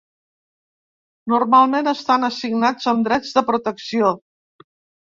Normalment 1.35 1.91
estan 1.93 2.27
assignats 2.31 2.91
amb 2.95 3.07
drets 3.11 3.39
de 3.39 3.47
protecció. 3.53 4.13